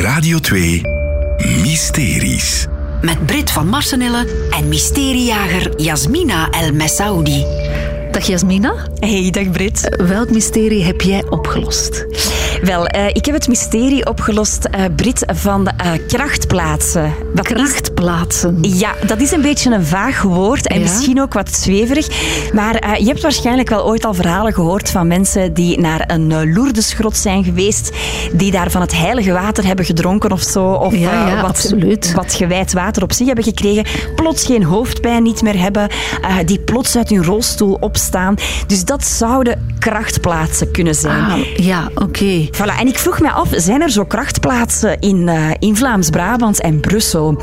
[0.00, 0.80] Radio 2
[1.62, 2.66] Mysteries.
[3.00, 7.44] Met Brit van Marsenille en mysteriejager Jasmina El Messaoudi.
[8.10, 8.74] Dag Jasmina.
[8.98, 9.96] Hey, dag Brit.
[10.06, 12.06] Welk mysterie heb jij opgelost?
[12.62, 17.12] Wel, uh, ik heb het mysterie opgelost, uh, Brit, van uh, krachtplaatsen.
[17.34, 18.58] Wat krachtplaatsen?
[18.60, 18.80] Is...
[18.80, 20.82] Ja, dat is een beetje een vaag woord en ja?
[20.82, 22.08] misschien ook wat zweverig.
[22.52, 27.16] Maar je hebt waarschijnlijk wel ooit al verhalen gehoord van mensen die naar een Lourdesgrot
[27.16, 27.90] zijn geweest,
[28.32, 30.64] die daar van het heilige water hebben gedronken of zo.
[30.72, 32.12] Of ja, ja, wat, absoluut.
[32.12, 33.84] wat gewijd water op zich hebben gekregen,
[34.14, 35.88] plots geen hoofdpijn niet meer hebben,
[36.44, 38.34] die plots uit hun rolstoel opstaan.
[38.66, 41.24] Dus dat zouden krachtplaatsen kunnen zijn.
[41.24, 42.02] Ah, ja, oké.
[42.02, 42.50] Okay.
[42.52, 42.78] Voilà.
[42.78, 47.40] En ik vroeg me af, zijn er zo krachtplaatsen in, uh, in Vlaams-Brabant en Brussel?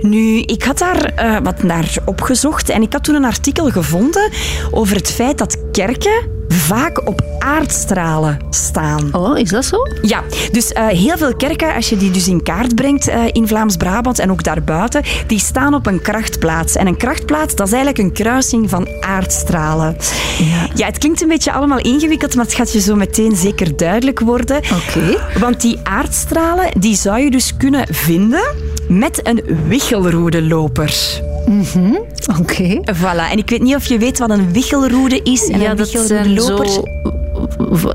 [0.00, 4.30] Nu, ik had daar uh, wat naar opgezocht en ik had toen een artikel gevonden
[4.70, 9.08] over het feit dat kerken vaak op aardstralen staan.
[9.14, 9.76] Oh, is dat zo?
[10.02, 13.48] Ja, dus uh, heel veel kerken, als je die dus in kaart brengt uh, in
[13.48, 16.76] Vlaams-Brabant en ook daarbuiten, die staan op een krachtplaats.
[16.76, 19.96] En een krachtplaats, dat is eigenlijk een kruising van aardstralen.
[20.38, 23.76] Ja, ja het klinkt een beetje allemaal ingewikkeld, maar het gaat je zo meteen zeker
[23.76, 24.56] duidelijk worden.
[24.56, 24.74] Oké.
[24.98, 25.40] Okay.
[25.40, 28.44] Want die aardstralen, die zou je dus kunnen vinden
[28.88, 31.20] met een wichelroedeloper.
[31.46, 31.98] Mm -hmm.
[32.28, 32.40] Oké.
[32.40, 32.80] Okay.
[32.96, 33.30] Voilà.
[33.30, 36.56] En ik weet niet of je weet wat een wichelroede is en ja, een zo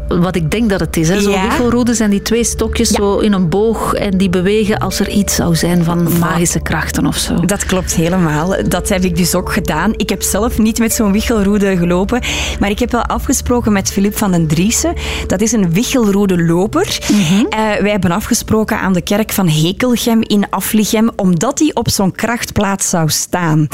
[0.08, 1.10] wat ik denk dat het is.
[1.10, 1.22] Hè.
[1.22, 1.94] Zo ja.
[1.94, 2.96] zijn die twee stokjes ja.
[2.96, 7.06] zo in een boog en die bewegen als er iets zou zijn van magische krachten
[7.06, 7.36] of zo.
[7.46, 8.56] Dat klopt helemaal.
[8.68, 9.94] Dat heb ik dus ook gedaan.
[9.96, 12.22] Ik heb zelf niet met zo'n wichelroede gelopen,
[12.60, 14.94] maar ik heb wel afgesproken met Filip van den Driessen.
[15.28, 17.00] Dat is een wichelroede loper.
[17.02, 17.16] Mhm.
[17.18, 17.46] Mm -hmm.
[17.46, 22.12] uh, wij hebben afgesproken aan de kerk van Hekelgem in Aflichem, omdat hij op zo'n
[22.12, 23.68] krachtplaats zou staan.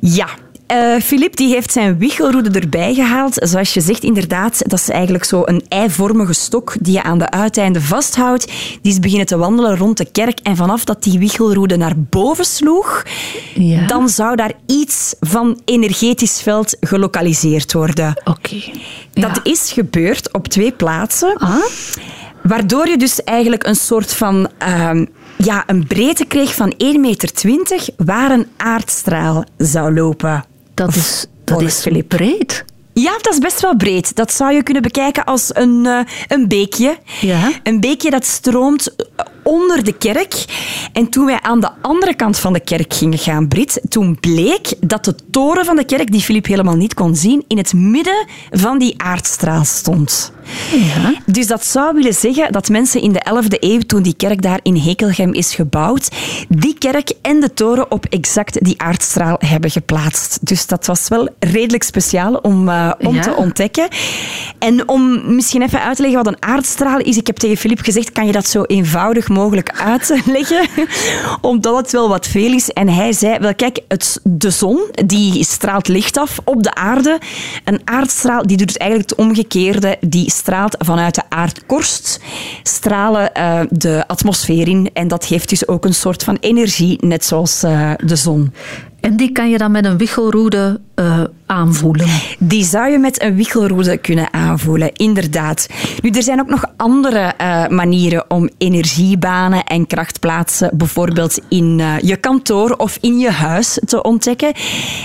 [0.00, 0.28] Ja,
[1.02, 3.34] Filip uh, die heeft zijn wichelroede erbij gehaald.
[3.34, 7.30] Zoals je zegt, inderdaad, dat is eigenlijk zo een eivormige stok die je aan de
[7.30, 8.46] uiteinden vasthoudt.
[8.82, 10.38] Die is beginnen te wandelen rond de kerk.
[10.42, 13.02] En vanaf dat die wichelroede naar boven sloeg,
[13.54, 13.86] ja.
[13.86, 18.14] dan zou daar iets van energetisch veld gelokaliseerd worden.
[18.24, 18.30] Oké.
[18.30, 18.74] Okay.
[19.12, 19.28] Ja.
[19.28, 21.36] Dat is gebeurd op twee plaatsen.
[21.36, 21.56] Ah?
[22.42, 24.48] Waardoor je dus eigenlijk een soort van...
[24.62, 25.02] Uh,
[25.36, 27.30] ja, een breedte kreeg van 1,20 meter
[27.96, 30.44] waar een aardstraal zou lopen.
[30.78, 32.64] Dat is, dat is breed.
[32.92, 34.16] Ja, dat is best wel breed.
[34.16, 36.98] Dat zou je kunnen bekijken als een, uh, een beekje.
[37.20, 37.52] Ja.
[37.62, 38.94] Een beekje dat stroomt
[39.48, 40.44] onder de kerk.
[40.92, 44.74] En toen wij aan de andere kant van de kerk gingen gaan, Brit, toen bleek
[44.80, 48.26] dat de toren van de kerk, die Filip helemaal niet kon zien, in het midden
[48.50, 50.32] van die aardstraal stond.
[50.72, 51.14] Ja.
[51.26, 54.60] Dus dat zou willen zeggen dat mensen in de 11e eeuw, toen die kerk daar
[54.62, 56.08] in Hekelgem is gebouwd,
[56.48, 60.38] die kerk en de toren op exact die aardstraal hebben geplaatst.
[60.46, 63.22] Dus dat was wel redelijk speciaal om, uh, om ja.
[63.22, 63.88] te ontdekken.
[64.58, 67.16] En om misschien even uit te leggen wat een aardstraal is.
[67.16, 69.37] Ik heb tegen Filip gezegd, kan je dat zo eenvoudig mogelijk
[69.74, 70.68] uitleggen?
[71.40, 72.70] Omdat het wel wat veel is.
[72.70, 77.18] En hij zei, wel kijk, het, de zon die straalt licht af op de aarde.
[77.64, 79.96] Een aardstraal die doet eigenlijk het omgekeerde.
[80.00, 82.20] Die straalt vanuit de aardkorst,
[82.62, 84.90] stralen uh, de atmosfeer in.
[84.92, 88.52] En dat geeft dus ook een soort van energie, net zoals uh, de zon.
[89.00, 92.06] En die kan je dan met een wichelroede uh, aanvoelen?
[92.38, 95.66] Die zou je met een wichelroede kunnen aanvoelen, inderdaad.
[96.02, 101.98] Nu, er zijn ook nog andere uh, manieren om energiebanen en krachtplaatsen, bijvoorbeeld in uh,
[101.98, 104.52] je kantoor of in je huis, te ontdekken.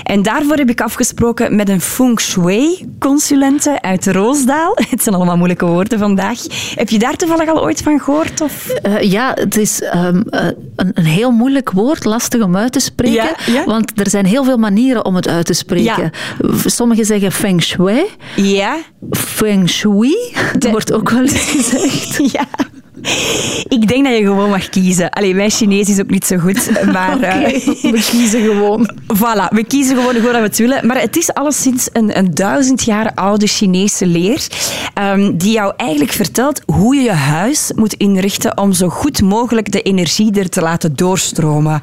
[0.02, 4.76] En daarvoor heb ik afgesproken met een feng shui-consulente uit Roosdaal.
[4.90, 6.38] Het zijn allemaal moeilijke woorden vandaag.
[6.74, 8.40] Heb je daar toevallig al ooit van gehoord?
[8.40, 8.72] Of?
[9.00, 13.14] ja, het is um, een, een, heel moeilijk woord, lastig om uit te spreken.
[13.14, 13.64] Ja, ja.
[13.64, 16.02] Want er zijn heel veel manieren om het uit te spreken.
[16.02, 16.10] Ja.
[16.64, 18.04] Sommigen zeggen feng shui.
[18.36, 18.76] Ja.
[19.10, 20.16] Feng shui.
[20.52, 20.70] Dat De...
[20.70, 22.18] wordt ook wel eens gezegd.
[22.36, 22.46] ja.
[23.68, 25.10] Ik denk dat je gewoon mag kiezen.
[25.10, 27.16] Allee, mijn Chinees is ook niet zo goed, maar...
[27.16, 27.52] Okay.
[27.54, 28.90] Uh, we kiezen gewoon.
[29.14, 30.86] Voilà, we kiezen gewoon hoe we het willen.
[30.86, 34.46] Maar het is alleszins een, een duizend jaar oude Chinese leer
[34.98, 39.72] um, die jou eigenlijk vertelt hoe je je huis moet inrichten om zo goed mogelijk
[39.72, 41.82] de energie er te laten doorstromen.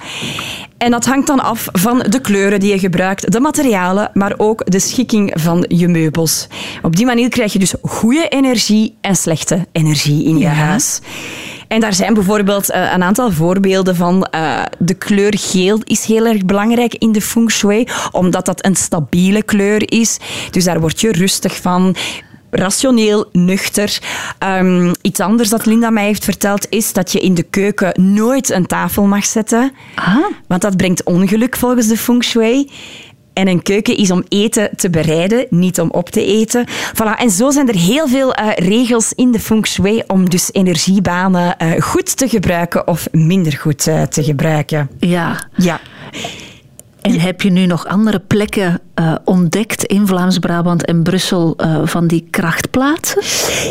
[0.82, 4.72] En dat hangt dan af van de kleuren die je gebruikt, de materialen, maar ook
[4.72, 6.48] de schikking van je meubels.
[6.82, 10.52] Op die manier krijg je dus goede energie en slechte energie in je Ja.
[10.52, 11.00] huis.
[11.68, 14.28] En daar zijn bijvoorbeeld uh, een aantal voorbeelden van.
[14.36, 18.76] Uh, de kleur geel is heel erg belangrijk in de feng shui, omdat dat een
[18.76, 20.18] stabiele kleur is.
[20.52, 21.96] Dus daar word je rustig van
[22.52, 24.00] rationeel, nuchter.
[24.60, 28.50] Um, iets anders dat Linda mij heeft verteld is dat je in de keuken nooit
[28.50, 29.72] een tafel mag zetten.
[29.96, 30.16] Ah.
[30.48, 32.70] Want dat brengt ongeluk volgens de feng shui.
[33.34, 36.68] En een keuken is om eten te bereiden, niet om op te eten.
[36.70, 37.18] Voilà.
[37.18, 41.56] En zo zijn er heel veel uh, regels in de feng shui om dus energiebanen
[41.62, 44.90] uh, goed te gebruiken of minder goed uh, te gebruiken.
[45.00, 45.48] Ja.
[45.56, 45.80] Ja.
[47.02, 52.08] En heb je nu nog andere plekken uh, ontdekt in Vlaams-Brabant en Brussel uh, van
[52.08, 53.24] die krachtplaatsen?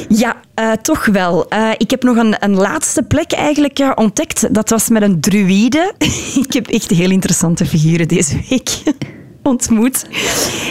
[0.09, 1.47] Ja, uh, toch wel.
[1.77, 4.55] ik heb nog een, een laatste plek eigenlijk ontdekt.
[4.55, 5.95] Dat was met een druïde.
[6.45, 8.83] ik heb echt heel interessante figuren deze week
[9.51, 10.07] ontmoet.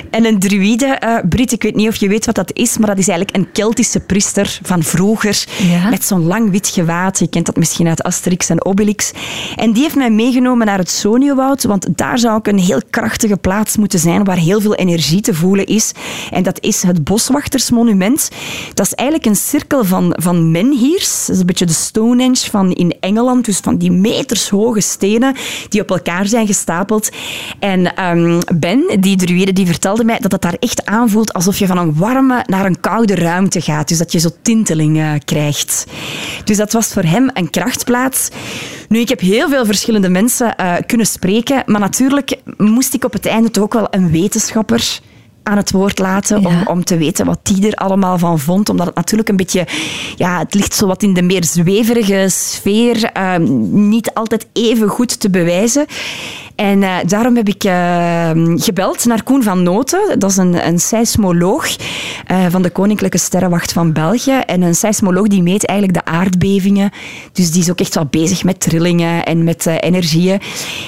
[0.09, 2.87] En een druïde, uh, Brit, ik weet niet of je weet wat dat is, maar
[2.87, 5.45] dat is eigenlijk een Keltische priester van vroeger.
[5.57, 5.89] Ja.
[5.89, 7.19] Met zo'n lang wit gewaad.
[7.19, 9.11] Je kent dat misschien uit Asterix en Obelix.
[9.55, 13.37] En die heeft mij meegenomen naar het Soniewoud, want daar zou ook een heel krachtige
[13.37, 15.91] plaats moeten zijn waar heel veel energie te voelen is.
[16.31, 18.29] En dat is het Boswachtersmonument.
[18.73, 21.25] Dat is eigenlijk een cirkel van, van menhirs.
[21.25, 23.45] Dat is een beetje de Stonehenge van in Engeland.
[23.45, 25.35] Dus van die metershoge stenen
[25.69, 27.09] die op elkaar zijn gestapeld.
[27.59, 28.39] En um,
[28.99, 32.43] Die druïde, die vertelde mij dat het daar echt aanvoelt alsof je van een warme
[32.45, 33.87] naar een koude ruimte gaat.
[33.87, 35.85] Dus dat je zo tinteling uh, krijgt.
[36.43, 38.29] Dus dat was voor hem een krachtplaats.
[38.89, 43.13] Nu, ik heb heel veel verschillende mensen uh, kunnen spreken, maar natuurlijk moest ik op
[43.13, 44.99] het einde toch ook wel een wetenschapper
[45.43, 46.47] aan het woord laten Ja.
[46.47, 48.69] om, om te weten wat die er allemaal van vond.
[48.69, 49.67] Omdat het natuurlijk een beetje...
[50.15, 53.03] Ja, het ligt zo wat in de meer zweverige sfeer.
[53.03, 53.37] eh,
[53.71, 55.85] niet altijd even goed te bewijzen.
[56.59, 60.19] En eh, daarom heb ik eh, gebeld naar Koen van Noten.
[60.19, 61.67] Dat is een, een seismoloog
[62.29, 64.41] eh, van de Koninklijke Sterrenwacht van België.
[64.45, 66.91] En een seismoloog die meet eigenlijk de aardbevingen.
[67.31, 70.39] Dus die is ook echt wel bezig met trillingen en met eh, energieën.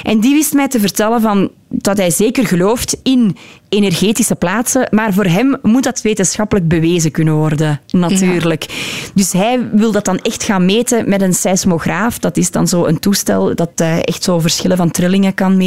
[0.04, 3.38] En die wist mij te vertellen van dat hij zeker gelooft in
[3.70, 8.66] energetische plaatsen, maar voor hem moet dat wetenschappelijk bewezen kunnen worden, natuurlijk.
[9.14, 12.20] Dus hij wil dat dan echt gaan meten met een seismograaf.
[12.20, 13.72] Dat is dan zo een toestel dat
[14.02, 15.58] echt zo verschillen van trillingen kan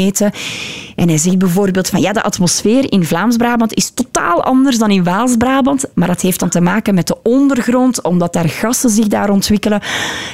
[0.97, 5.05] En hij zegt bijvoorbeeld van ja, de atmosfeer in Vlaams-Brabant is totaal anders dan in
[5.05, 9.31] Waals-Brabant, maar dat heeft dan te maken met de ondergrond, omdat daar gassen zich daar
[9.31, 9.81] ontwikkelen.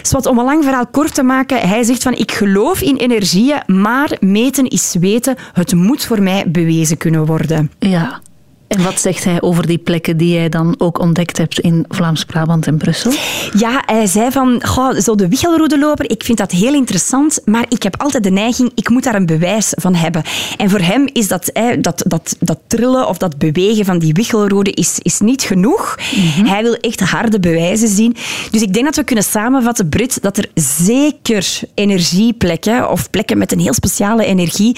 [0.03, 2.97] Dus wat om een lang verhaal kort te maken, hij zegt van ik geloof in
[2.97, 5.37] energieën, maar meten is weten.
[5.53, 7.71] Het moet voor mij bewezen kunnen worden.
[7.79, 8.21] Ja.
[8.71, 12.67] En wat zegt hij over die plekken die jij dan ook ontdekt hebt in Vlaams-Brabant
[12.67, 13.13] en Brussel?
[13.57, 17.83] Ja, hij zei van, goh, zo de wichelroedeloper, ik vind dat heel interessant, maar ik
[17.83, 20.23] heb altijd de neiging, ik moet daar een bewijs van hebben.
[20.57, 24.13] En voor hem is dat, hè, dat, dat, dat trillen of dat bewegen van die
[24.13, 25.97] wichelroede is, is niet genoeg.
[26.45, 28.17] Hij wil echt harde bewijzen zien.
[28.51, 33.53] Dus ik denk dat we kunnen samenvatten, Brit, dat er zeker energieplekken of plekken met
[33.53, 34.77] een heel speciale energie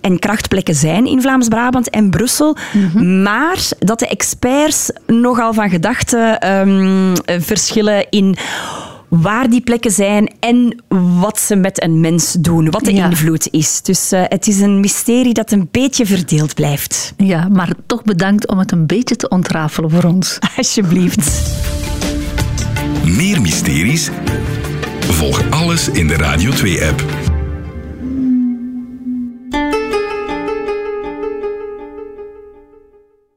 [0.00, 2.56] en krachtplekken zijn in Vlaams-Brabant en Brussel.
[3.32, 8.36] Maar dat de experts nogal van gedachten ehm, verschillen in
[9.08, 10.82] waar die plekken zijn en
[11.20, 13.06] wat ze met een mens doen, wat de Ja.
[13.08, 13.82] invloed is.
[13.82, 17.12] Dus eh, het is een mysterie dat een beetje verdeeld blijft.
[17.16, 20.38] Ja, maar toch bedankt om het een beetje te ontrafelen voor ons.
[20.56, 21.40] Alsjeblieft.
[23.04, 24.10] Meer mysteries?
[25.00, 27.21] Volg alles in de Radio 2-app.